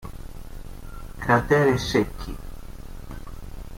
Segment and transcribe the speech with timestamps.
[1.19, 2.33] Cratere Secchi